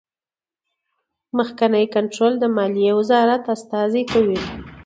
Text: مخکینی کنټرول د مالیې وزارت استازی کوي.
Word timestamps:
مخکینی 1.37 1.85
کنټرول 1.95 2.33
د 2.39 2.43
مالیې 2.55 2.91
وزارت 2.99 3.43
استازی 3.55 4.03
کوي. 4.11 4.39